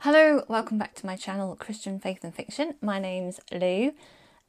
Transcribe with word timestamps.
Hello, 0.00 0.44
welcome 0.46 0.76
back 0.76 0.94
to 0.96 1.06
my 1.06 1.16
channel 1.16 1.56
Christian 1.56 1.98
Faith 1.98 2.22
and 2.22 2.34
Fiction. 2.34 2.74
My 2.82 2.98
name's 2.98 3.40
Lou, 3.50 3.94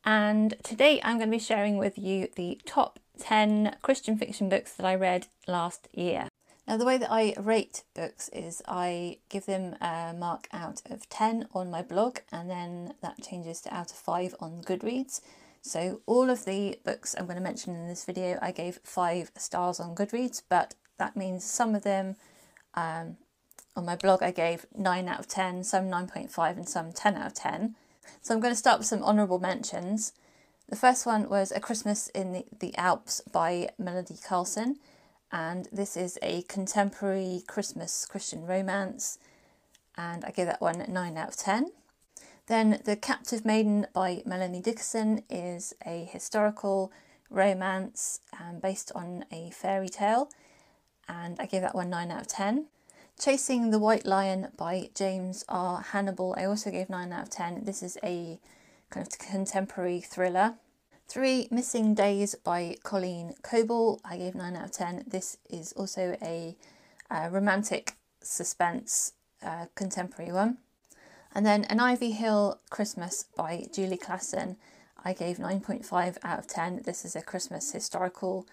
and 0.04 0.54
today 0.62 1.00
I'm 1.02 1.18
going 1.18 1.30
to 1.30 1.38
be 1.38 1.40
sharing 1.40 1.78
with 1.78 1.98
you 1.98 2.28
the 2.36 2.60
top 2.66 3.00
10 3.18 3.78
Christian 3.82 4.18
fiction 4.18 4.50
books 4.50 4.74
that 4.74 4.86
I 4.86 4.94
read 4.94 5.28
last 5.48 5.88
year. 5.94 6.28
Now, 6.68 6.76
the 6.76 6.86
way 6.86 6.98
that 6.98 7.10
I 7.10 7.34
rate 7.40 7.84
books 7.96 8.30
is 8.34 8.62
I 8.68 9.20
give 9.30 9.46
them 9.46 9.76
a 9.80 10.14
mark 10.14 10.50
out 10.52 10.82
of 10.92 11.08
10 11.08 11.48
on 11.54 11.72
my 11.72 11.82
blog, 11.82 12.20
and 12.30 12.50
then 12.50 12.94
that 13.02 13.24
changes 13.24 13.62
to 13.62 13.74
out 13.74 13.92
of 13.92 13.98
5 13.98 14.36
on 14.42 14.62
Goodreads. 14.64 15.22
So 15.62 16.02
all 16.06 16.30
of 16.30 16.44
the 16.44 16.78
books 16.84 17.16
I'm 17.18 17.26
going 17.26 17.38
to 17.38 17.42
mention 17.42 17.74
in 17.74 17.88
this 17.88 18.04
video, 18.04 18.38
I 18.42 18.52
gave 18.52 18.82
five 18.84 19.32
stars 19.38 19.80
on 19.80 19.96
Goodreads, 19.96 20.44
but 20.50 20.76
that 21.00 21.16
means 21.16 21.46
some 21.46 21.74
of 21.74 21.84
them 21.84 22.18
um, 22.74 23.16
on 23.78 23.86
my 23.86 23.96
blog 23.96 24.24
I 24.24 24.32
gave 24.32 24.66
9 24.76 25.08
out 25.08 25.20
of 25.20 25.28
10, 25.28 25.64
some 25.64 25.86
9.5 25.86 26.58
and 26.58 26.68
some 26.68 26.92
10 26.92 27.16
out 27.16 27.28
of 27.28 27.34
10. 27.36 27.76
So 28.22 28.34
I'm 28.34 28.42
going 28.42 28.54
to 28.54 28.58
start 28.58 28.80
with 28.80 28.88
some 28.88 29.04
honourable 29.04 29.40
mentions. 29.40 30.14
The 30.68 30.76
first 30.76 31.06
one 31.06 31.30
was 31.30 31.52
A 31.52 31.60
Christmas 31.60 32.10
in 32.10 32.34
the, 32.34 32.46
the 32.60 32.76
Alps 32.76 33.22
by 33.32 33.70
Melody 33.78 34.18
Carlson, 34.28 34.78
and 35.32 35.70
this 35.72 35.96
is 35.96 36.18
a 36.22 36.42
contemporary 36.44 37.44
Christmas 37.48 38.06
Christian 38.06 38.46
romance, 38.46 39.20
and 39.96 40.26
I 40.26 40.32
gave 40.32 40.48
that 40.48 40.60
one 40.60 40.84
9 40.86 41.18
out 41.18 41.30
of 41.30 41.38
10. 41.38 41.72
Then 42.48 42.82
The 42.84 42.96
Captive 42.96 43.46
Maiden 43.46 43.88
by 43.94 44.24
Melanie 44.26 44.62
Dickerson 44.62 45.24
is 45.30 45.74
a 45.86 46.06
historical 46.12 46.92
romance 47.30 48.22
um, 48.40 48.60
based 48.60 48.92
on 48.96 49.26
a 49.32 49.52
fairy 49.52 49.90
tale, 49.90 50.30
and 51.08 51.40
I 51.40 51.46
gave 51.46 51.62
that 51.62 51.76
one 51.76 51.90
9 51.90 52.10
out 52.10 52.22
of 52.22 52.28
10. 52.28 52.66
Chasing 53.20 53.72
the 53.72 53.80
White 53.80 54.06
Lion 54.06 54.50
by 54.58 54.92
James 54.94 55.44
R. 55.50 55.82
Hannibal, 55.82 56.36
I 56.38 56.46
also 56.46 56.70
gave 56.70 56.88
9 56.88 57.12
out 57.12 57.24
of 57.24 57.30
10. 57.32 57.64
This 57.64 57.82
is 57.82 57.98
a 58.04 58.40
kind 58.92 59.08
of 59.08 59.18
contemporary 59.18 60.02
thriller. 60.02 60.54
Three 61.08 61.48
Missing 61.50 61.96
Days 61.96 62.36
by 62.36 62.76
Colleen 62.84 63.34
Coble, 63.42 64.00
I 64.06 64.18
gave 64.18 64.36
9 64.36 64.56
out 64.56 64.66
of 64.66 64.72
10. 64.72 65.06
This 65.08 65.40
is 65.50 65.74
also 65.74 66.16
a, 66.22 66.56
a 67.10 67.32
romantic 67.32 67.96
suspense 68.22 69.14
uh, 69.42 69.66
contemporary 69.74 70.32
one. 70.32 70.60
And 71.34 71.44
then 71.44 71.64
An 71.66 71.80
Ivy 71.80 72.12
Hill 72.12 72.60
Christmas 72.70 73.26
by 73.36 73.66
Julie 73.74 73.98
Klassen, 73.98 74.58
I 75.04 75.14
gave 75.14 75.38
9.5 75.38 76.18
out 76.22 76.38
of 76.38 76.46
10. 76.46 76.84
This 76.86 77.04
is 77.04 77.16
a 77.16 77.24
Christmas 77.24 77.72
historical 77.72 78.46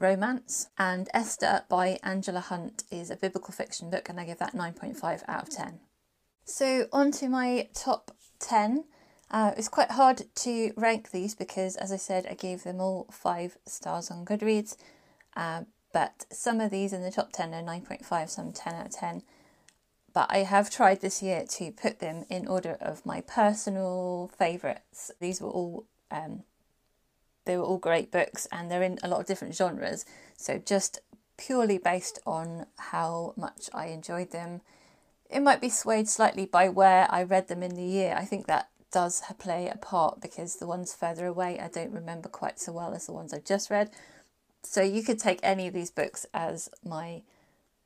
romance. 0.00 0.68
And 0.78 1.08
Esther 1.14 1.64
by 1.68 1.98
Angela 2.02 2.40
Hunt 2.40 2.84
is 2.90 3.10
a 3.10 3.16
biblical 3.16 3.52
fiction 3.52 3.90
book, 3.90 4.08
and 4.08 4.18
I 4.18 4.24
give 4.24 4.38
that 4.38 4.54
9.5 4.54 5.22
out 5.28 5.42
of 5.42 5.50
10. 5.50 5.80
So, 6.44 6.86
on 6.92 7.10
to 7.12 7.28
my 7.28 7.68
top 7.74 8.10
10. 8.40 8.84
Uh, 9.30 9.52
it's 9.56 9.68
quite 9.68 9.92
hard 9.92 10.22
to 10.34 10.72
rank 10.76 11.12
these 11.12 11.36
because, 11.36 11.76
as 11.76 11.92
I 11.92 11.96
said, 11.96 12.26
I 12.28 12.34
gave 12.34 12.64
them 12.64 12.80
all 12.80 13.06
five 13.12 13.56
stars 13.66 14.10
on 14.10 14.24
Goodreads. 14.24 14.76
Uh, 15.36 15.62
but 15.92 16.26
some 16.32 16.60
of 16.60 16.70
these 16.70 16.92
in 16.92 17.02
the 17.02 17.12
top 17.12 17.30
10 17.32 17.54
are 17.54 17.62
9.5, 17.62 18.28
some 18.28 18.52
10 18.52 18.74
out 18.74 18.86
of 18.86 18.92
10 18.92 19.22
but 20.12 20.26
I 20.30 20.38
have 20.38 20.70
tried 20.70 21.00
this 21.00 21.22
year 21.22 21.44
to 21.48 21.72
put 21.72 22.00
them 22.00 22.24
in 22.28 22.48
order 22.48 22.76
of 22.80 23.06
my 23.06 23.20
personal 23.20 24.30
favourites. 24.36 25.10
These 25.20 25.40
were 25.40 25.50
all 25.50 25.86
um, 26.10 26.42
they 27.44 27.56
were 27.56 27.64
all 27.64 27.78
great 27.78 28.10
books, 28.10 28.46
and 28.52 28.70
they're 28.70 28.82
in 28.82 28.98
a 29.02 29.08
lot 29.08 29.20
of 29.20 29.26
different 29.26 29.54
genres. 29.54 30.04
So 30.36 30.58
just 30.58 31.00
purely 31.36 31.78
based 31.78 32.18
on 32.26 32.66
how 32.76 33.34
much 33.36 33.70
I 33.72 33.86
enjoyed 33.86 34.30
them, 34.30 34.60
it 35.30 35.40
might 35.40 35.60
be 35.60 35.70
swayed 35.70 36.08
slightly 36.08 36.44
by 36.44 36.68
where 36.68 37.06
I 37.10 37.22
read 37.22 37.48
them 37.48 37.62
in 37.62 37.74
the 37.74 37.82
year. 37.82 38.14
I 38.18 38.24
think 38.24 38.46
that 38.46 38.68
does 38.90 39.22
play 39.38 39.68
a 39.68 39.76
part 39.76 40.20
because 40.20 40.56
the 40.56 40.66
ones 40.66 40.92
further 40.92 41.26
away 41.26 41.60
I 41.60 41.68
don't 41.68 41.92
remember 41.92 42.28
quite 42.28 42.58
so 42.58 42.72
well 42.72 42.92
as 42.92 43.06
the 43.06 43.12
ones 43.12 43.32
I've 43.32 43.44
just 43.44 43.70
read. 43.70 43.90
So 44.62 44.82
you 44.82 45.02
could 45.02 45.18
take 45.18 45.40
any 45.42 45.66
of 45.68 45.74
these 45.74 45.90
books 45.90 46.26
as 46.34 46.68
my 46.84 47.22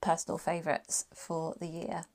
personal 0.00 0.38
favourites 0.38 1.06
for 1.14 1.54
the 1.60 1.66
year. 1.66 2.06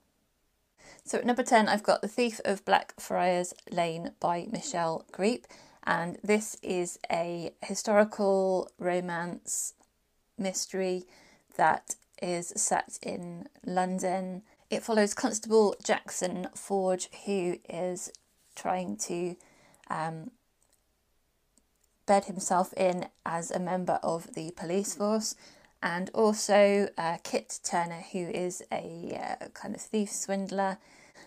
So 1.04 1.18
at 1.18 1.26
number 1.26 1.42
10, 1.42 1.68
I've 1.68 1.82
got 1.82 2.02
The 2.02 2.08
Thief 2.08 2.40
of 2.44 2.64
Blackfriars 2.64 3.54
Lane 3.70 4.12
by 4.20 4.46
Michelle 4.50 5.06
Griep. 5.12 5.44
And 5.84 6.18
this 6.22 6.56
is 6.62 6.98
a 7.10 7.52
historical 7.62 8.70
romance 8.78 9.74
mystery 10.38 11.04
that 11.56 11.94
is 12.22 12.52
set 12.56 12.98
in 13.02 13.48
London. 13.64 14.42
It 14.68 14.82
follows 14.82 15.14
Constable 15.14 15.74
Jackson 15.82 16.48
Forge, 16.54 17.08
who 17.24 17.58
is 17.68 18.12
trying 18.54 18.96
to 18.98 19.36
um, 19.88 20.30
bed 22.06 22.26
himself 22.26 22.72
in 22.74 23.06
as 23.24 23.50
a 23.50 23.58
member 23.58 23.98
of 24.02 24.34
the 24.34 24.52
police 24.52 24.94
force, 24.94 25.34
and 25.82 26.10
also 26.12 26.88
uh, 26.98 27.16
Kit 27.24 27.58
Turner, 27.64 28.04
who 28.12 28.28
is 28.28 28.62
a 28.70 29.36
uh, 29.40 29.48
kind 29.54 29.74
of 29.74 29.80
thief 29.80 30.10
swindler 30.10 30.78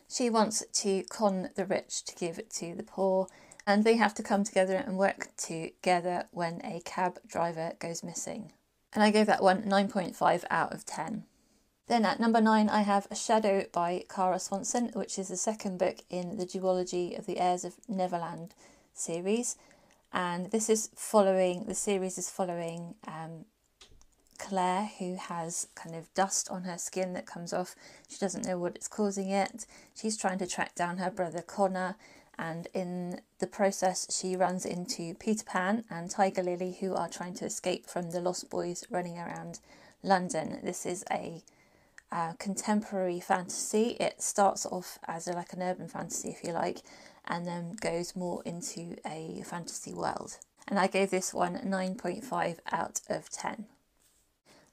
she 0.10 0.30
wants 0.30 0.64
to 0.72 1.04
con 1.10 1.50
the 1.56 1.66
rich 1.66 2.04
to 2.06 2.16
give 2.16 2.38
it 2.38 2.50
to 2.52 2.76
the 2.76 2.84
poor, 2.84 3.28
and 3.66 3.84
they 3.84 3.96
have 3.96 4.14
to 4.16 4.24
come 4.24 4.44
together 4.44 4.76
and 4.76 4.98
work 4.98 5.30
together 5.38 6.26
when 6.32 6.62
a 6.64 6.82
cab 6.84 7.20
driver 7.28 7.74
goes 7.80 8.04
missing. 8.04 8.52
And 8.94 9.04
I 9.04 9.12
gave 9.12 9.26
that 9.28 9.44
one 9.44 9.64
9.5 9.64 10.44
out 10.50 10.74
of 10.74 10.86
10. 10.86 11.24
Then 11.88 12.06
at 12.06 12.20
number 12.20 12.40
9, 12.40 12.70
I 12.70 12.82
have 12.82 13.08
A 13.12 13.16
Shadow 13.16 13.66
by 13.72 14.06
Kara 14.14 14.40
Swanson, 14.40 14.90
which 14.94 15.20
is 15.20 15.28
the 15.28 15.38
second 15.38 15.80
book 15.80 15.98
in 16.10 16.38
the 16.38 16.46
duology 16.46 17.18
of 17.18 17.26
the 17.26 17.40
Heirs 17.40 17.66
of 17.66 17.76
Neverland 17.90 18.54
series. 18.94 19.58
And 20.12 20.52
this 20.52 20.70
is 20.70 20.90
following, 20.96 21.66
the 21.66 21.76
series 21.76 22.18
is 22.18 22.30
following 22.30 22.96
um, 23.08 23.46
Claire, 24.38 24.92
who 25.00 25.16
has 25.16 25.68
kind 25.76 25.96
of 25.96 26.14
dust 26.14 26.50
on 26.50 26.64
her 26.64 26.78
skin 26.78 27.14
that 27.14 27.26
comes 27.26 27.52
off. 27.52 27.76
She 28.08 28.18
doesn't 28.20 28.46
know 28.46 28.58
what 28.58 28.76
it's 28.76 28.88
causing 28.88 29.30
it. 29.30 29.66
She's 29.96 30.18
trying 30.18 30.38
to 30.38 30.48
track 30.48 30.76
down 30.76 30.98
her 30.98 31.10
brother 31.10 31.42
Connor, 31.42 31.96
and 32.44 32.68
in 32.74 33.22
the 33.40 33.48
process, 33.48 34.06
she 34.14 34.36
runs 34.36 34.66
into 34.66 35.14
Peter 35.14 35.46
Pan 35.46 35.86
and 35.90 36.12
Tiger 36.12 36.44
Lily, 36.44 36.76
who 36.78 36.94
are 36.94 37.08
trying 37.08 37.34
to 37.36 37.46
escape 37.46 37.86
from 37.86 38.12
the 38.12 38.20
Lost 38.20 38.50
Boys 38.50 38.84
running 38.90 39.18
around 39.18 39.62
London. 40.04 40.60
This 40.62 40.86
is 40.86 41.06
a 41.10 41.42
uh, 42.12 42.34
contemporary 42.40 43.22
fantasy. 43.22 43.96
It 43.98 44.22
starts 44.22 44.66
off 44.66 45.00
as 45.08 45.26
a, 45.26 45.32
like 45.32 45.54
an 45.54 45.62
urban 45.62 45.88
fantasy, 45.88 46.32
if 46.32 46.44
you 46.44 46.52
like, 46.52 46.80
and 47.26 47.48
then 47.48 47.78
goes 47.80 48.14
more 48.14 48.44
into 48.44 48.98
a 49.06 49.42
fantasy 49.46 49.94
world. 49.94 50.38
And 50.68 50.78
I 50.78 50.88
gave 50.88 51.12
this 51.12 51.34
one 51.34 51.56
9.5 51.60 52.58
out 52.74 53.00
of 53.08 53.30
10. 53.30 53.68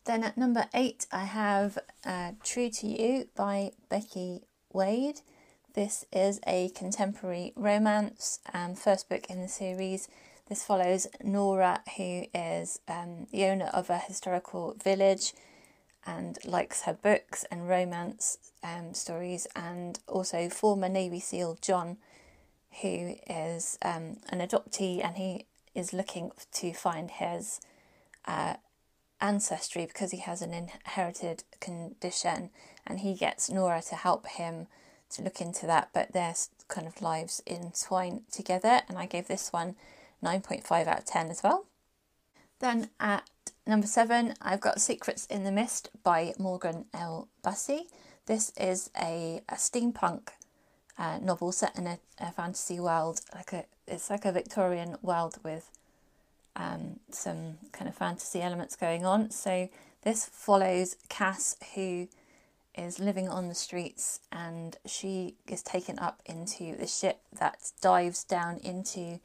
Then 0.06 0.24
at 0.24 0.36
number 0.36 0.66
eight, 0.74 1.06
I 1.12 1.22
have 1.22 1.78
uh, 2.04 2.32
True 2.42 2.68
to 2.68 2.86
You 2.88 3.28
by 3.36 3.70
Becky 3.88 4.40
Wade. 4.72 5.20
This 5.74 6.04
is 6.12 6.40
a 6.48 6.70
contemporary 6.70 7.52
romance, 7.54 8.40
um, 8.52 8.74
first 8.74 9.08
book 9.08 9.26
in 9.30 9.40
the 9.40 9.46
series. 9.46 10.08
This 10.48 10.64
follows 10.64 11.06
Nora, 11.22 11.82
who 11.96 12.24
is 12.34 12.80
um, 12.88 13.28
the 13.30 13.44
owner 13.44 13.66
of 13.66 13.88
a 13.88 13.98
historical 13.98 14.74
village 14.82 15.32
and 16.04 16.38
likes 16.44 16.82
her 16.82 16.94
books 16.94 17.44
and 17.52 17.68
romance 17.68 18.38
um, 18.64 18.94
stories, 18.94 19.46
and 19.54 20.00
also 20.08 20.48
former 20.48 20.88
Navy 20.88 21.20
SEAL 21.20 21.58
John, 21.60 21.98
who 22.82 23.14
is 23.28 23.78
um, 23.82 24.16
an 24.28 24.40
adoptee 24.40 25.04
and 25.04 25.16
he 25.16 25.46
is 25.72 25.92
looking 25.92 26.32
to 26.52 26.72
find 26.72 27.12
his 27.12 27.60
uh, 28.26 28.54
ancestry 29.20 29.86
because 29.86 30.10
he 30.10 30.18
has 30.18 30.42
an 30.42 30.52
inherited 30.52 31.44
condition 31.60 32.50
and 32.84 33.00
he 33.00 33.14
gets 33.14 33.48
Nora 33.48 33.82
to 33.82 33.94
help 33.94 34.26
him 34.26 34.66
to 35.10 35.22
look 35.22 35.40
into 35.40 35.66
that, 35.66 35.90
but 35.92 36.12
their 36.12 36.34
kind 36.68 36.86
of 36.86 37.02
lives 37.02 37.42
entwine 37.46 38.22
together. 38.30 38.82
And 38.88 38.98
I 38.98 39.06
gave 39.06 39.28
this 39.28 39.52
one 39.52 39.76
9.5 40.22 40.86
out 40.86 40.98
of 40.98 41.04
10 41.04 41.30
as 41.30 41.42
well. 41.42 41.66
Then 42.60 42.90
at 43.00 43.28
number 43.66 43.86
seven, 43.86 44.34
I've 44.40 44.60
got 44.60 44.80
Secrets 44.80 45.26
in 45.26 45.44
the 45.44 45.52
Mist 45.52 45.90
by 46.02 46.34
Morgan 46.38 46.84
L. 46.92 47.28
Busse. 47.42 47.86
This 48.26 48.52
is 48.56 48.90
a, 49.00 49.42
a 49.48 49.54
steampunk 49.54 50.28
uh, 50.98 51.18
novel 51.22 51.52
set 51.52 51.76
in 51.76 51.86
a, 51.86 51.98
a, 52.18 52.30
fantasy 52.30 52.78
world. 52.78 53.22
Like 53.34 53.52
a, 53.54 53.64
it's 53.88 54.10
like 54.10 54.26
a 54.26 54.32
Victorian 54.32 54.96
world 55.00 55.38
with 55.42 55.70
um, 56.54 57.00
some 57.10 57.56
kind 57.72 57.88
of 57.88 57.94
fantasy 57.94 58.42
elements 58.42 58.76
going 58.76 59.06
on. 59.06 59.30
So 59.30 59.70
this 60.02 60.26
follows 60.26 60.96
Cass, 61.08 61.56
who 61.74 62.08
is 62.76 62.98
living 62.98 63.28
on 63.28 63.48
the 63.48 63.54
streets, 63.54 64.20
and 64.30 64.76
she 64.86 65.34
is 65.46 65.62
taken 65.62 65.98
up 65.98 66.22
into 66.26 66.76
the 66.76 66.86
ship 66.86 67.20
that 67.38 67.72
dives 67.80 68.24
down 68.24 68.58
into 68.58 69.20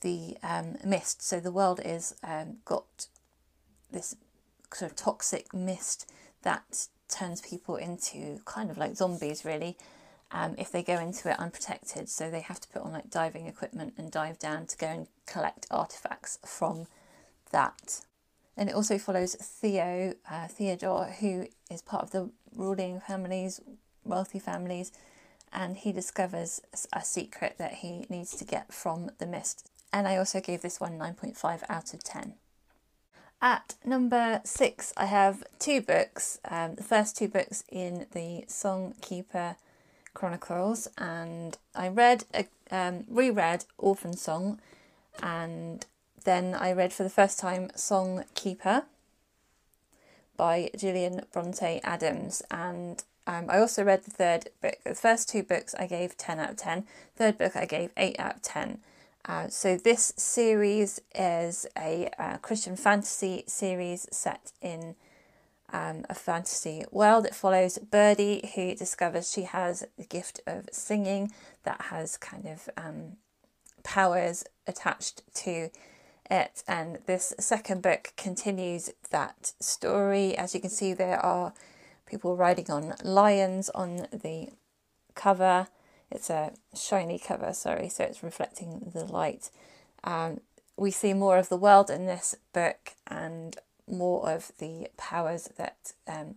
the 0.00 0.36
um, 0.42 0.76
mist. 0.84 1.22
So 1.22 1.40
the 1.40 1.52
world 1.52 1.80
is 1.84 2.14
um, 2.22 2.58
got 2.64 3.06
this 3.90 4.16
sort 4.72 4.90
of 4.90 4.96
toxic 4.96 5.54
mist 5.54 6.10
that 6.42 6.88
turns 7.08 7.40
people 7.40 7.76
into 7.76 8.40
kind 8.44 8.70
of 8.70 8.76
like 8.76 8.96
zombies, 8.96 9.44
really 9.44 9.76
um, 10.34 10.56
if 10.58 10.70
they 10.72 10.82
go 10.82 10.98
into 10.98 11.30
it 11.30 11.38
unprotected. 11.38 12.08
So 12.08 12.30
they 12.30 12.40
have 12.40 12.60
to 12.60 12.68
put 12.68 12.82
on 12.82 12.92
like 12.92 13.08
diving 13.08 13.46
equipment 13.46 13.94
and 13.96 14.10
dive 14.10 14.38
down 14.38 14.66
to 14.66 14.76
go 14.76 14.88
and 14.88 15.06
collect 15.26 15.66
artifacts 15.70 16.38
from 16.44 16.86
that. 17.52 18.00
And 18.56 18.68
it 18.68 18.74
also 18.74 18.98
follows 18.98 19.34
Theo, 19.34 20.14
uh, 20.30 20.46
Theodore, 20.46 21.06
who 21.20 21.48
is 21.70 21.82
part 21.82 22.02
of 22.04 22.10
the 22.12 22.30
ruling 22.54 23.00
families, 23.00 23.60
wealthy 24.04 24.38
families, 24.38 24.92
and 25.52 25.76
he 25.76 25.92
discovers 25.92 26.60
a 26.92 27.02
secret 27.02 27.56
that 27.58 27.74
he 27.74 28.06
needs 28.08 28.36
to 28.36 28.44
get 28.44 28.72
from 28.72 29.10
the 29.18 29.26
mist. 29.26 29.68
And 29.92 30.08
I 30.08 30.16
also 30.16 30.40
gave 30.40 30.62
this 30.62 30.80
one 30.80 30.98
9.5 30.98 31.62
out 31.68 31.94
of 31.94 32.02
10. 32.02 32.34
At 33.40 33.74
number 33.84 34.40
six, 34.44 34.92
I 34.96 35.06
have 35.06 35.44
two 35.58 35.80
books. 35.80 36.40
Um, 36.48 36.76
the 36.76 36.82
first 36.82 37.16
two 37.16 37.28
books 37.28 37.62
in 37.70 38.06
the 38.12 38.44
Songkeeper 38.48 39.56
Chronicles, 40.14 40.88
and 40.96 41.58
I 41.74 41.88
read, 41.88 42.24
a, 42.32 42.46
um, 42.70 43.04
reread 43.08 43.66
Orphan 43.78 44.16
Song, 44.16 44.60
and 45.22 45.84
then 46.24 46.54
I 46.54 46.72
read 46.72 46.92
for 46.92 47.02
the 47.02 47.10
first 47.10 47.38
time 47.38 47.70
Song 47.74 48.24
Keeper 48.34 48.84
by 50.36 50.70
Gillian 50.76 51.22
Bronte 51.32 51.80
Adams, 51.84 52.42
and 52.50 53.04
um, 53.26 53.46
I 53.48 53.58
also 53.58 53.84
read 53.84 54.04
the 54.04 54.10
third 54.10 54.48
book. 54.60 54.76
The 54.84 54.94
first 54.94 55.28
two 55.28 55.42
books 55.42 55.74
I 55.78 55.86
gave 55.86 56.16
10 56.16 56.38
out 56.38 56.50
of 56.50 56.56
10, 56.56 56.84
third 57.16 57.38
book 57.38 57.56
I 57.56 57.64
gave 57.66 57.90
8 57.96 58.18
out 58.18 58.36
of 58.36 58.42
10. 58.42 58.78
Uh, 59.26 59.48
so, 59.48 59.76
this 59.76 60.12
series 60.16 61.00
is 61.14 61.66
a 61.78 62.10
uh, 62.18 62.36
Christian 62.38 62.76
fantasy 62.76 63.44
series 63.46 64.06
set 64.10 64.52
in 64.60 64.96
um, 65.72 66.04
a 66.10 66.14
fantasy 66.14 66.84
world. 66.90 67.24
It 67.24 67.34
follows 67.34 67.78
Birdie, 67.78 68.50
who 68.54 68.74
discovers 68.74 69.32
she 69.32 69.42
has 69.42 69.86
the 69.96 70.04
gift 70.04 70.40
of 70.46 70.68
singing 70.72 71.32
that 71.62 71.80
has 71.90 72.18
kind 72.18 72.46
of 72.46 72.68
um, 72.76 73.16
powers 73.82 74.44
attached 74.66 75.22
to 75.34 75.70
it. 76.30 76.62
And 76.66 76.98
this 77.06 77.32
second 77.38 77.82
book 77.82 78.12
continues 78.16 78.90
that 79.10 79.52
story. 79.60 80.36
As 80.36 80.54
you 80.54 80.60
can 80.60 80.70
see, 80.70 80.92
there 80.92 81.18
are 81.18 81.52
people 82.06 82.36
riding 82.36 82.70
on 82.70 82.94
lions 83.02 83.70
on 83.70 84.06
the 84.12 84.48
cover. 85.14 85.68
It's 86.10 86.30
a 86.30 86.52
shiny 86.74 87.18
cover, 87.18 87.52
sorry, 87.52 87.88
so 87.88 88.04
it's 88.04 88.22
reflecting 88.22 88.92
the 88.94 89.04
light. 89.04 89.50
Um, 90.04 90.40
we 90.76 90.90
see 90.90 91.14
more 91.14 91.38
of 91.38 91.48
the 91.48 91.56
world 91.56 91.90
in 91.90 92.06
this 92.06 92.36
book, 92.52 92.92
and 93.06 93.56
more 93.86 94.28
of 94.28 94.52
the 94.58 94.88
powers 94.96 95.48
that 95.56 95.92
um, 96.06 96.36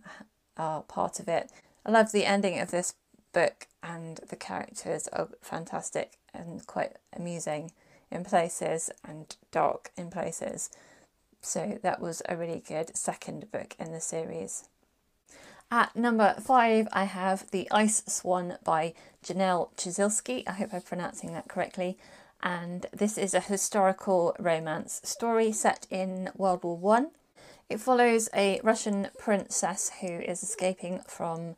are 0.56 0.82
part 0.82 1.20
of 1.20 1.28
it. 1.28 1.50
I 1.84 1.90
love 1.90 2.12
the 2.12 2.24
ending 2.24 2.58
of 2.58 2.70
this 2.70 2.94
book, 3.32 3.66
and 3.82 4.20
the 4.28 4.36
characters 4.36 5.08
are 5.12 5.28
fantastic 5.40 6.18
and 6.34 6.66
quite 6.66 6.96
amusing 7.14 7.72
in 8.10 8.24
places 8.24 8.90
and 9.04 9.36
dark 9.50 9.90
in 9.96 10.10
places. 10.10 10.70
So 11.40 11.78
that 11.82 12.00
was 12.00 12.22
a 12.28 12.36
really 12.36 12.62
good 12.66 12.96
second 12.96 13.50
book 13.50 13.74
in 13.78 13.92
the 13.92 14.00
series. 14.00 14.68
At 15.70 15.94
number 15.94 16.34
five, 16.40 16.88
I 16.92 17.04
have 17.04 17.50
The 17.50 17.70
Ice 17.70 18.02
Swan 18.06 18.56
by 18.64 18.94
J'Nell 19.22 19.70
Ciesielski. 19.76 20.44
I 20.46 20.52
hope 20.52 20.72
I'm 20.72 20.80
pronouncing 20.80 21.34
that 21.34 21.48
correctly. 21.48 21.98
And 22.42 22.86
this 22.92 23.18
is 23.18 23.34
a 23.34 23.40
historical 23.40 24.34
romance 24.38 25.00
story 25.04 25.52
set 25.52 25.86
in 25.90 26.30
World 26.36 26.64
War 26.64 26.76
One. 26.76 27.10
It 27.68 27.80
follows 27.80 28.30
a 28.34 28.60
Russian 28.64 29.08
princess 29.18 29.90
who 30.00 30.06
is 30.06 30.42
escaping 30.42 31.00
from 31.06 31.56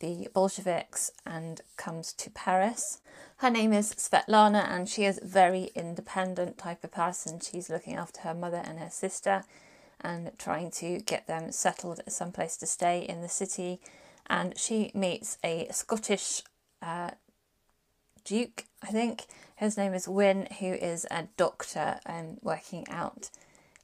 the 0.00 0.28
Bolsheviks 0.34 1.12
and 1.24 1.60
comes 1.76 2.12
to 2.14 2.30
Paris. 2.30 3.00
Her 3.36 3.50
name 3.50 3.72
is 3.72 3.94
Svetlana 3.94 4.68
and 4.68 4.88
she 4.88 5.04
is 5.04 5.20
a 5.22 5.26
very 5.26 5.70
independent 5.74 6.58
type 6.58 6.82
of 6.82 6.90
person. 6.90 7.38
She's 7.40 7.70
looking 7.70 7.96
after 7.96 8.20
her 8.22 8.34
mother 8.34 8.62
and 8.64 8.78
her 8.78 8.90
sister 8.90 9.44
and 10.00 10.32
trying 10.38 10.70
to 10.72 10.98
get 11.00 11.26
them 11.26 11.52
settled 11.52 12.00
someplace 12.08 12.56
to 12.58 12.66
stay 12.66 13.00
in 13.00 13.20
the 13.20 13.28
city. 13.28 13.80
And 14.26 14.58
she 14.58 14.90
meets 14.94 15.38
a 15.44 15.68
Scottish 15.70 16.42
uh, 16.82 17.10
duke, 18.24 18.64
I 18.82 18.86
think. 18.86 19.26
His 19.56 19.76
name 19.76 19.92
is 19.92 20.08
Wyn, 20.08 20.48
who 20.58 20.72
is 20.72 21.06
a 21.10 21.28
doctor 21.36 22.00
and 22.06 22.38
working 22.42 22.88
out 22.88 23.30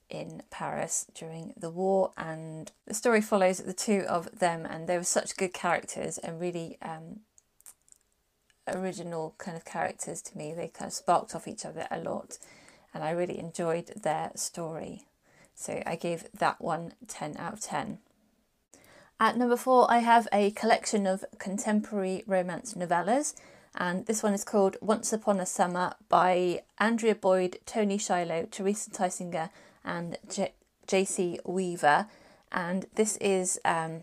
in 0.08 0.42
Paris 0.50 1.06
during 1.14 1.52
the 1.56 1.70
war, 1.70 2.12
and 2.16 2.72
the 2.86 2.94
story 2.94 3.20
follows 3.20 3.58
the 3.58 3.72
two 3.72 4.04
of 4.08 4.38
them, 4.38 4.64
and 4.66 4.86
they 4.86 4.96
were 4.96 5.04
such 5.04 5.36
good 5.36 5.52
characters 5.52 6.18
and 6.18 6.40
really 6.40 6.78
um, 6.82 7.20
original 8.68 9.34
kind 9.38 9.56
of 9.56 9.64
characters 9.64 10.22
to 10.22 10.38
me. 10.38 10.52
They 10.52 10.68
kind 10.68 10.88
of 10.88 10.92
sparked 10.92 11.34
off 11.34 11.48
each 11.48 11.64
other 11.64 11.86
a 11.90 11.98
lot, 11.98 12.38
and 12.94 13.02
I 13.02 13.10
really 13.10 13.38
enjoyed 13.38 13.86
their 14.02 14.32
story. 14.34 15.02
So 15.54 15.82
I 15.86 15.96
gave 15.96 16.26
that 16.32 16.60
one 16.60 16.94
10 17.08 17.36
out 17.38 17.54
of 17.54 17.60
10. 17.60 17.98
At 19.18 19.38
number 19.38 19.56
four, 19.56 19.90
I 19.90 19.98
have 19.98 20.28
a 20.30 20.50
collection 20.50 21.06
of 21.06 21.24
contemporary 21.38 22.22
romance 22.26 22.74
novellas, 22.74 23.34
and 23.74 24.04
this 24.06 24.22
one 24.22 24.34
is 24.34 24.44
called 24.44 24.76
Once 24.82 25.12
Upon 25.12 25.40
a 25.40 25.46
Summer 25.46 25.94
by 26.08 26.62
Andrea 26.78 27.14
Boyd, 27.14 27.58
Toni 27.64 27.96
Shiloh, 27.96 28.46
Teresa 28.50 28.90
Tysinger, 28.90 29.50
and 29.86 30.18
Jaycee 30.86 31.38
Weaver. 31.46 32.08
And 32.52 32.86
this 32.94 33.16
is 33.18 33.58
um, 33.64 34.02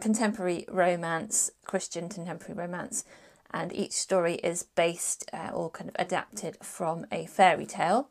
contemporary 0.00 0.64
romance, 0.68 1.50
Christian 1.64 2.08
contemporary 2.08 2.58
romance. 2.58 3.04
And 3.50 3.72
each 3.72 3.92
story 3.92 4.34
is 4.36 4.62
based 4.62 5.28
uh, 5.32 5.50
or 5.52 5.70
kind 5.70 5.88
of 5.88 5.96
adapted 5.98 6.58
from 6.62 7.06
a 7.12 7.26
fairy 7.26 7.66
tale. 7.66 8.08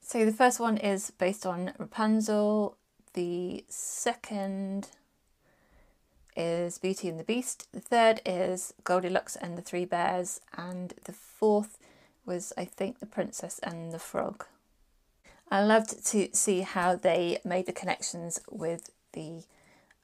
So 0.00 0.24
the 0.24 0.32
first 0.32 0.58
one 0.58 0.76
is 0.76 1.10
based 1.12 1.46
on 1.46 1.72
Rapunzel. 1.78 2.76
The 3.14 3.64
second 3.68 4.88
is 6.36 6.78
Beauty 6.78 7.08
and 7.08 7.18
the 7.18 7.24
Beast. 7.24 7.68
The 7.72 7.80
third 7.80 8.20
is 8.26 8.74
Goldilocks 8.84 9.36
and 9.36 9.56
the 9.56 9.62
Three 9.62 9.84
Bears. 9.84 10.40
And 10.56 10.94
the 11.04 11.12
fourth 11.12 11.78
was, 12.26 12.52
I 12.56 12.64
think, 12.64 13.00
The 13.00 13.06
Princess 13.06 13.58
and 13.62 13.92
the 13.92 13.98
Frog. 13.98 14.46
I 15.50 15.62
loved 15.62 16.06
to 16.06 16.28
see 16.32 16.60
how 16.60 16.94
they 16.94 17.38
made 17.44 17.66
the 17.66 17.72
connections 17.72 18.40
with 18.50 18.90
the 19.12 19.42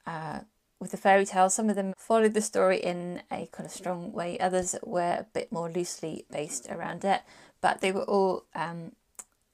uh, 0.05 0.39
with 0.79 0.91
the 0.91 0.97
fairy 0.97 1.25
tale. 1.25 1.49
Some 1.49 1.69
of 1.69 1.75
them 1.75 1.93
followed 1.97 2.33
the 2.33 2.41
story 2.41 2.77
in 2.77 3.21
a 3.31 3.47
kind 3.51 3.65
of 3.65 3.71
strong 3.71 4.11
way. 4.11 4.37
Others 4.39 4.75
were 4.83 5.19
a 5.19 5.27
bit 5.33 5.51
more 5.51 5.69
loosely 5.69 6.25
based 6.29 6.67
around 6.69 7.03
it, 7.05 7.21
but 7.61 7.81
they 7.81 7.91
were 7.91 8.03
all 8.03 8.43
um, 8.53 8.91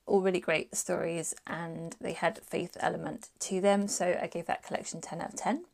all 0.06 0.22
really 0.22 0.40
great 0.40 0.76
stories, 0.76 1.34
and 1.48 1.96
they 2.02 2.14
had 2.14 2.40
faith 2.40 2.76
element 2.80 3.30
to 3.40 3.62
them. 3.62 3.88
So 3.88 4.18
I 4.22 4.28
gave 4.28 4.48
that 4.48 4.64
collection 4.64 5.00
ten 5.00 5.22
out 5.22 5.34
of 5.34 5.36
ten. 5.36 5.66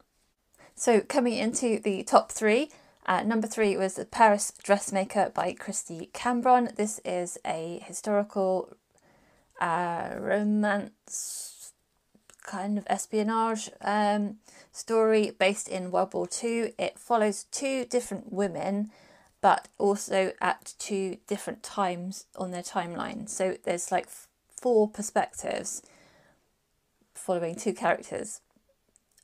So 0.75 1.01
coming 1.01 1.33
into 1.33 1.79
the 1.79 2.03
top 2.03 2.31
three. 2.31 2.69
Uh, 3.05 3.23
number 3.23 3.47
three 3.47 3.75
was 3.75 3.95
The 3.95 4.05
Paris 4.05 4.53
Dressmaker 4.61 5.31
by 5.33 5.53
Kristy 5.53 6.11
Cambron. 6.11 6.75
This 6.75 6.99
is 7.03 7.39
a 7.43 7.81
historical 7.83 8.77
uh, 9.59 10.15
romance 10.19 11.73
kind 12.43 12.77
of 12.77 12.87
espionage 12.87 13.69
um, 13.81 14.37
story 14.71 15.31
based 15.37 15.67
in 15.67 15.91
World 15.91 16.13
War 16.13 16.27
II. 16.43 16.73
It 16.79 16.97
follows 16.97 17.45
two 17.51 17.85
different 17.85 18.33
women, 18.33 18.91
but 19.41 19.67
also 19.77 20.33
at 20.41 20.73
two 20.79 21.17
different 21.27 21.61
times 21.61 22.25
on 22.35 22.51
their 22.51 22.63
timeline. 22.63 23.29
So 23.29 23.57
there's 23.63 23.91
like 23.91 24.07
four 24.49 24.87
perspectives 24.87 25.83
following 27.13 27.55
two 27.55 27.73
characters. 27.73 28.41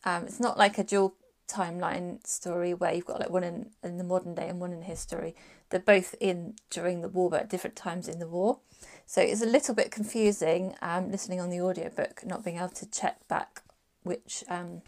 Um, 0.04 0.26
it's 0.26 0.40
not 0.40 0.58
like 0.58 0.78
a 0.78 0.84
dual 0.84 1.16
timeline 1.48 2.26
story 2.26 2.74
where 2.74 2.94
you've 2.94 3.06
got 3.06 3.20
like 3.20 3.30
one 3.30 3.44
in, 3.44 3.72
in 3.84 3.98
the 3.98 4.04
modern 4.04 4.36
day 4.36 4.48
and 4.48 4.60
one 4.60 4.74
in 4.74 4.82
history. 4.82 5.36
They're 5.70 5.80
both 5.80 6.16
in 6.20 6.56
during 6.70 7.02
the 7.02 7.10
war, 7.10 7.30
but 7.30 7.42
at 7.42 7.50
different 7.50 7.76
times 7.76 8.08
in 8.08 8.20
the 8.20 8.28
war. 8.28 8.60
So 9.06 9.22
it's 9.22 9.42
a 9.42 9.46
little 9.48 9.76
bit 9.76 9.92
confusing 9.92 10.76
um, 10.82 11.12
listening 11.12 11.40
on 11.40 11.50
the 11.50 11.62
audiobook, 11.62 12.26
not 12.26 12.44
being 12.44 12.58
able 12.58 12.70
to 12.70 12.90
check 12.90 13.28
back 13.28 13.62
which 14.04 14.44
um, 14.48 14.82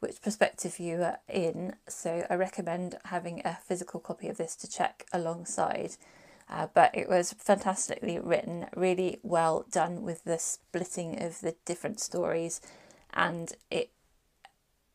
which 0.00 0.20
perspective 0.20 0.80
you 0.80 1.02
are 1.02 1.18
in. 1.28 1.76
So 1.88 2.26
I 2.28 2.34
recommend 2.34 2.98
having 3.04 3.40
a 3.44 3.58
physical 3.64 4.00
copy 4.00 4.28
of 4.28 4.36
this 4.36 4.56
to 4.56 4.70
check 4.70 5.06
alongside. 5.12 5.96
Uh, 6.50 6.66
but 6.74 6.90
it 6.92 7.08
was 7.08 7.32
fantastically 7.38 8.18
written, 8.18 8.66
really 8.76 9.20
well 9.22 9.64
done 9.70 10.02
with 10.02 10.24
the 10.24 10.38
splitting 10.38 11.22
of 11.22 11.40
the 11.40 11.54
different 11.64 11.98
stories, 12.00 12.60
and 13.14 13.54
it 13.70 13.90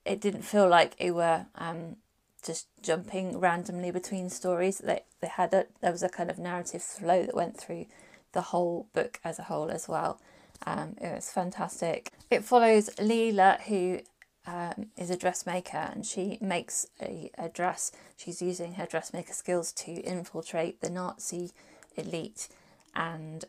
it 0.07 0.21
didn't 0.21 0.43
feel 0.43 0.67
like 0.67 0.95
it 0.97 1.11
were 1.11 1.45
um, 1.55 1.97
just 2.43 2.67
jumping 2.81 3.39
randomly 3.39 3.91
between 3.91 4.29
stories. 4.29 4.79
They 4.79 5.01
they 5.21 5.27
had 5.27 5.53
a 5.53 5.65
there 5.81 5.91
was 5.91 6.03
a 6.03 6.09
kind 6.09 6.29
of 6.29 6.39
narrative 6.39 6.81
flow 6.81 7.25
that 7.25 7.35
went 7.35 7.57
through 7.57 7.85
the 8.33 8.41
whole 8.41 8.87
book 8.93 9.19
as 9.23 9.39
a 9.39 9.43
whole 9.43 9.69
as 9.69 9.87
well. 9.87 10.19
Um, 10.65 10.95
it 10.99 11.13
was 11.13 11.29
fantastic. 11.29 12.11
It 12.29 12.43
follows 12.43 12.89
Leela, 12.97 13.61
who 13.61 13.99
um, 14.47 14.87
is 14.97 15.09
a 15.09 15.17
dressmaker, 15.17 15.77
and 15.77 16.05
she 16.05 16.37
makes 16.41 16.87
a, 17.01 17.29
a 17.37 17.49
dress. 17.49 17.91
She's 18.15 18.41
using 18.41 18.73
her 18.73 18.85
dressmaker 18.85 19.33
skills 19.33 19.71
to 19.73 19.91
infiltrate 19.91 20.81
the 20.81 20.89
Nazi 20.89 21.51
elite, 21.95 22.47
and 22.95 23.45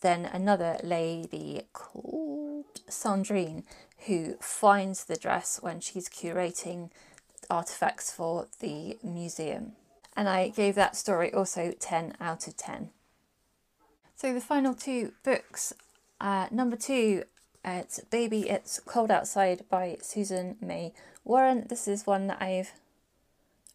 then 0.00 0.24
another 0.24 0.78
lady 0.82 1.62
called 1.72 2.80
Sandrine, 2.88 3.64
who 4.06 4.34
finds 4.40 5.04
the 5.04 5.16
dress 5.16 5.58
when 5.62 5.80
she's 5.80 6.08
curating 6.08 6.90
artifacts 7.50 8.10
for 8.10 8.46
the 8.60 8.98
museum. 9.02 9.72
And 10.16 10.28
I 10.28 10.48
gave 10.48 10.74
that 10.74 10.96
story 10.96 11.32
also 11.32 11.72
10 11.78 12.14
out 12.20 12.46
of 12.46 12.56
10. 12.56 12.90
So 14.16 14.34
the 14.34 14.40
final 14.40 14.74
two 14.74 15.12
books, 15.22 15.72
uh, 16.20 16.48
number 16.50 16.76
two, 16.76 17.24
it's 17.64 18.00
Baby 18.10 18.48
It's 18.48 18.80
Cold 18.80 19.10
Outside 19.10 19.64
by 19.68 19.98
Susan 20.00 20.56
May 20.60 20.92
Warren. 21.24 21.66
This 21.68 21.86
is 21.86 22.06
one 22.06 22.26
that 22.28 22.42
I've 22.42 22.72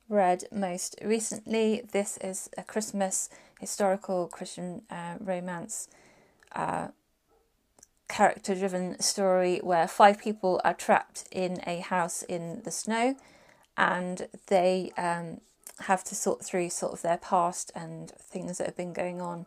read 0.10 0.46
most 0.52 0.96
recently. 1.04 1.84
This 1.92 2.18
is 2.18 2.50
a 2.58 2.64
Christmas 2.64 3.30
historical 3.60 4.28
Christian 4.28 4.82
uh, 4.90 5.16
romance 5.20 5.88
uh, 6.54 6.88
character 8.08 8.56
driven 8.56 9.00
story 9.00 9.60
where 9.64 9.88
five 9.88 10.20
people 10.20 10.62
are 10.64 10.74
trapped 10.74 11.26
in 11.32 11.62
a 11.66 11.80
house 11.80 12.22
in 12.24 12.62
the 12.64 12.72
snow 12.72 13.16
and 13.78 14.28
they 14.48 14.92
um, 14.98 15.42
have 15.80 16.04
to 16.04 16.16
sort 16.16 16.44
through 16.46 16.70
sort 16.70 16.94
of 16.94 17.02
their 17.02 17.18
past 17.18 17.72
and 17.76 18.12
things 18.12 18.58
that 18.58 18.68
have 18.68 18.78
been 18.78 18.94
going 18.94 19.22
on 19.22 19.46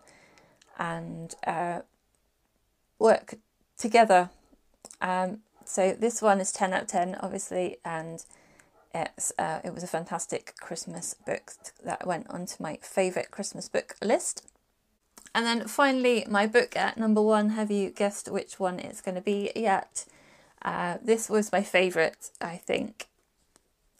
and 0.79 1.35
uh, 1.47 1.81
work 2.99 3.35
together. 3.79 4.31
Um, 5.01 5.39
so 5.65 5.97
this 5.99 6.23
one 6.23 6.41
is 6.41 6.53
10 6.53 6.73
out 6.73 6.83
of 6.83 6.89
10, 6.89 7.17
obviously, 7.21 7.79
and 7.85 8.25
it's 8.95 9.33
uh, 9.39 9.61
it 9.63 9.75
was 9.75 9.83
a 9.83 9.89
fantastic 9.89 10.55
Christmas 10.59 11.15
book 11.27 11.53
that 11.85 12.07
went 12.07 12.29
onto 12.31 12.63
my 12.63 12.79
favourite 12.81 13.31
Christmas 13.31 13.69
book 13.69 13.95
list. 14.03 14.47
And 15.37 15.45
then 15.45 15.69
finally, 15.69 16.25
my 16.31 16.47
book 16.47 16.75
at 16.76 16.97
number 16.97 17.21
one. 17.21 17.50
Have 17.50 17.71
you 17.71 17.90
guessed 17.90 18.33
which 18.33 18.59
one 18.59 18.81
it's 18.81 19.02
going 19.02 19.16
to 19.16 19.21
be 19.21 19.52
yet? 19.55 20.07
Uh, 20.62 20.97
this 21.05 21.28
was 21.28 21.52
my 21.52 21.62
favourite, 21.62 22.31
I 22.40 22.57
think, 22.57 23.07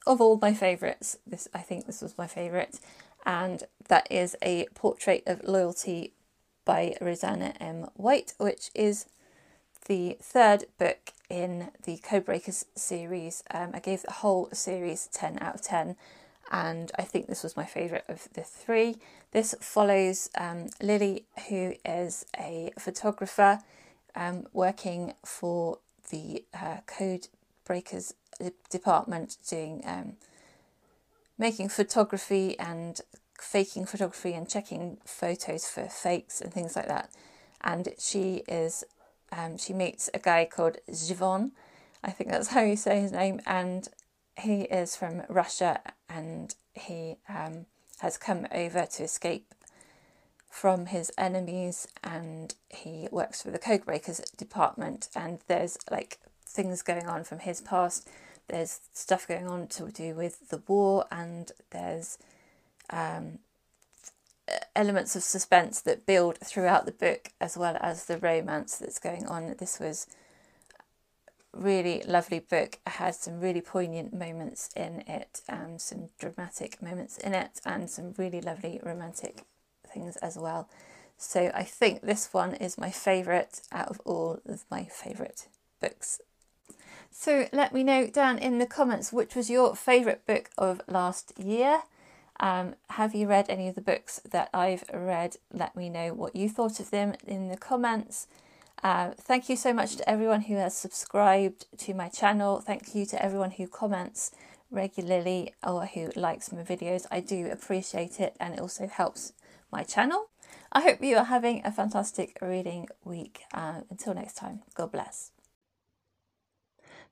of 0.07 0.23
all 0.23 0.39
my 0.41 0.55
favourites. 0.55 1.19
This 1.27 1.47
I 1.53 1.59
think 1.59 1.85
this 1.85 2.01
was 2.01 2.17
my 2.17 2.27
favourite, 2.27 2.81
and 3.27 3.65
that 3.89 4.11
is 4.11 4.35
a 4.41 4.65
portrait 4.75 5.25
of 5.27 5.45
loyalty 5.45 6.15
by 6.65 6.97
Roseanna 7.03 7.53
M. 7.61 7.91
White, 7.97 8.33
which 8.39 8.71
is 8.75 9.05
the 9.89 10.17
third 10.19 10.65
book 10.79 11.13
in 11.29 11.69
the 11.85 11.99
Codebreakers 11.99 12.65
series. 12.75 13.45
Um, 13.51 13.73
I 13.75 13.81
gave 13.81 14.01
the 14.01 14.11
whole 14.11 14.49
series 14.55 15.07
10 15.13 15.37
out 15.43 15.57
of 15.57 15.61
10, 15.61 15.97
and 16.51 16.93
I 16.99 17.03
think 17.03 17.27
this 17.27 17.43
was 17.43 17.57
my 17.57 17.65
favourite 17.65 18.05
of 18.09 18.29
the 18.35 18.43
three. 18.43 18.97
This 19.33 19.55
follows 19.61 20.31
um, 20.39 20.69
Lily, 20.81 21.25
who 21.49 21.75
is 21.85 22.27
a 22.39 22.73
photographer 22.79 23.61
um, 24.15 24.47
working 24.53 25.15
for 25.25 25.79
the 26.11 26.45
uh, 26.55 26.79
Code 26.87 27.29
Breakers 27.65 28.15
department, 28.71 29.37
doing 29.49 29.83
um, 29.85 30.15
making 31.37 31.69
photography 31.69 32.59
and 32.59 33.01
faking 33.41 33.85
photography 33.85 34.33
and 34.33 34.49
checking 34.49 34.99
photos 35.05 35.67
for 35.67 35.89
fakes 35.89 36.41
and 36.41 36.53
things 36.53 36.77
like 36.77 36.89
that. 36.89 37.11
And 37.61 37.89
she 37.99 38.43
is, 38.49 38.85
um, 39.33 39.59
she 39.59 39.73
meets 39.73 40.09
a 40.15 40.19
guy 40.19 40.45
called 40.45 40.79
Zivon, 40.91 41.51
I 42.03 42.11
think 42.11 42.31
that's 42.31 42.49
how 42.49 42.63
you 42.63 42.77
say 42.77 43.01
his 43.01 43.13
name, 43.13 43.41
and 43.47 43.89
he 44.39 44.63
is 44.63 44.97
from 44.97 45.23
Russia 45.29 45.81
and 46.09 46.55
he 46.75 47.17
um, 47.29 47.67
has 48.01 48.19
come 48.19 48.47
over 48.53 48.87
to 48.87 49.03
escape 49.05 49.55
from 50.51 50.87
his 50.87 51.13
enemies 51.19 51.87
and 52.03 52.55
he 52.71 53.09
works 53.11 53.43
for 53.43 53.51
the 53.51 53.59
Codebreakers 53.59 54.37
department 54.37 55.09
and 55.15 55.41
there's 55.49 55.77
like 55.91 56.19
things 56.47 56.83
going 56.83 57.07
on 57.07 57.25
from 57.25 57.41
his 57.41 57.61
past 57.61 58.09
there's 58.49 58.81
stuff 58.93 59.27
going 59.27 59.47
on 59.47 59.67
to 59.67 59.91
do 59.91 60.15
with 60.15 60.49
the 60.51 60.63
war 60.67 61.05
and 61.11 61.53
there's 61.71 62.19
um, 62.91 63.39
elements 64.75 65.17
of 65.17 65.23
suspense 65.23 65.81
that 65.81 66.07
build 66.07 66.39
throughout 66.39 66.87
the 66.87 66.93
book 66.93 67.33
as 67.41 67.57
well 67.57 67.77
as 67.81 68.07
the 68.07 68.19
romance 68.19 68.77
that's 68.77 68.99
going 68.99 69.27
on. 69.27 69.55
This 69.59 69.81
was 69.81 70.07
really 71.57 72.03
lovely 72.07 72.39
book. 72.39 72.79
It 72.87 72.93
has 72.93 73.19
some 73.19 73.41
really 73.41 73.61
poignant 73.61 74.13
moments 74.13 74.71
in 74.77 75.03
it 75.07 75.41
and 75.49 75.81
some 75.81 76.11
dramatic 76.19 76.83
moments 76.83 77.19
in 77.19 77.35
it 77.35 77.61
and 77.65 77.89
some 77.89 78.15
really 78.17 78.41
lovely 78.41 78.81
romantic 78.83 79.45
things 79.87 80.17
as 80.17 80.37
well. 80.37 80.69
So 81.19 81.51
I 81.55 81.63
think 81.63 82.03
this 82.03 82.33
one 82.33 82.55
is 82.55 82.77
my 82.77 82.91
favourite 82.91 83.63
out 83.73 83.89
of 83.89 84.01
all 84.05 84.41
of 84.47 84.65
my 84.71 84.85
favourite 84.85 85.49
books. 85.81 86.21
So 87.11 87.49
let 87.53 87.73
me 87.73 87.83
know 87.83 88.07
down 88.07 88.39
in 88.39 88.59
the 88.59 88.67
comments 88.67 89.13
which 89.13 89.35
was 89.35 89.49
your 89.49 89.75
favourite 89.75 90.27
book 90.27 90.51
of 90.59 90.83
last 90.87 91.33
year. 91.39 91.83
Um, 92.39 92.75
have 92.91 93.15
you 93.15 93.27
read 93.27 93.47
any 93.49 93.69
of 93.69 93.75
the 93.75 93.81
books 93.81 94.21
that 94.31 94.51
I've 94.53 94.85
read? 94.93 95.37
Let 95.53 95.75
me 95.75 95.89
know 95.89 96.13
what 96.13 96.37
you 96.37 96.51
thought 96.51 96.79
of 96.79 96.91
them 96.91 97.15
in 97.27 97.49
the 97.49 97.57
comments. 97.57 98.27
Uh, 98.83 99.11
thank 99.19 99.49
you 99.49 99.57
so 99.57 99.73
much 99.73 99.97
to 99.97 100.09
everyone 100.09 100.43
who 100.43 100.57
has 100.57 100.77
subscribed 100.77 101.67
to 101.79 101.95
my 101.95 102.09
channel. 102.09 102.61
Thank 102.61 102.95
you 102.95 103.07
to 103.07 103.23
everyone 103.23 103.53
who 103.53 103.67
comments 103.67 104.31
regularly 104.71 105.55
or 105.67 105.87
who 105.87 106.11
likes 106.15 106.53
my 106.53 106.63
videos. 106.63 107.07
I 107.11 107.21
do 107.21 107.49
appreciate 107.51 108.21
it 108.21 108.37
and 108.39 108.55
it 108.55 108.61
also 108.61 108.87
helps 108.87 109.33
my 109.73 109.83
channel. 109.83 110.27
I 110.73 110.83
hope 110.83 111.03
you 111.03 111.17
are 111.17 111.25
having 111.25 111.63
a 111.65 111.73
fantastic 111.73 112.37
reading 112.43 112.89
week. 113.05 113.43
Uh, 113.55 113.81
until 113.91 114.15
next 114.15 114.35
time, 114.35 114.63
God 114.75 114.93
bless. 114.93 115.33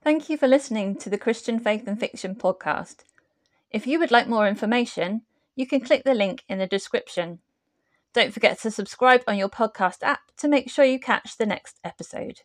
Thank 0.02 0.28
you 0.28 0.36
for 0.36 0.46
listening 0.46 0.96
to 0.96 1.08
the 1.08 1.16
Christian 1.16 1.58
Faith 1.58 1.88
and 1.88 1.98
Fiction 1.98 2.34
podcast. 2.34 2.96
If 3.70 3.86
you 3.86 3.98
would 3.98 4.10
like 4.10 4.28
more 4.28 4.46
information, 4.46 5.22
you 5.56 5.66
can 5.66 5.80
click 5.80 6.04
the 6.04 6.14
link 6.14 6.44
in 6.48 6.58
the 6.58 6.66
description. 6.66 7.38
Don't 8.14 8.32
forget 8.32 8.60
to 8.60 8.70
subscribe 8.70 9.22
on 9.26 9.36
your 9.36 9.48
podcast 9.48 9.98
app 10.02 10.20
to 10.38 10.48
make 10.48 10.70
sure 10.70 10.84
you 10.84 11.00
catch 11.00 11.36
the 11.36 11.46
next 11.46 11.80
episode. 11.84 12.40